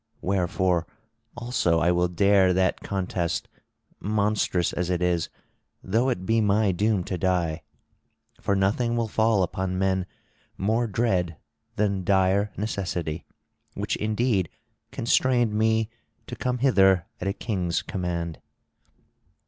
[0.21, 0.87] Wherefore
[1.37, 3.47] also I will dare that contest,
[3.99, 5.29] monstrous as it is,
[5.83, 7.61] though it be my doom to die.
[8.41, 10.07] For nothing will fall upon men
[10.57, 11.37] more dread
[11.75, 13.27] than dire necessity,
[13.75, 14.49] which indeed
[14.91, 15.87] constrained me
[16.25, 18.41] to come hither at a king's command."